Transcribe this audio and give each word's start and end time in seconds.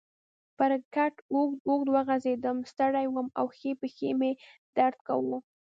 پر 0.57 0.71
کټ 0.95 1.15
اوږد 1.33 1.57
اوږد 1.67 1.87
وغځېدم، 1.95 2.57
ستړی 2.71 3.05
وم 3.09 3.27
او 3.39 3.45
ښۍ 3.57 3.71
پښې 3.81 4.09
مې 4.19 4.31
درد 4.77 4.97
کاوه. 5.07 5.37